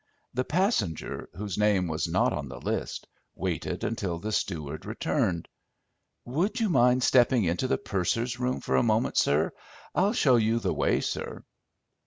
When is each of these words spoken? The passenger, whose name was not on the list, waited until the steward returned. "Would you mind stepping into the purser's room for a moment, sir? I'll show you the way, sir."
The 0.33 0.43
passenger, 0.43 1.29
whose 1.35 1.59
name 1.59 1.87
was 1.87 2.07
not 2.07 2.33
on 2.33 2.47
the 2.49 2.57
list, 2.59 3.05
waited 3.35 3.83
until 3.83 4.17
the 4.17 4.31
steward 4.31 4.83
returned. 4.83 5.47
"Would 6.25 6.59
you 6.59 6.69
mind 6.69 7.03
stepping 7.03 7.43
into 7.43 7.67
the 7.67 7.77
purser's 7.77 8.39
room 8.39 8.61
for 8.61 8.77
a 8.77 8.81
moment, 8.81 9.17
sir? 9.17 9.51
I'll 9.93 10.13
show 10.13 10.37
you 10.37 10.57
the 10.57 10.73
way, 10.73 11.01
sir." 11.01 11.43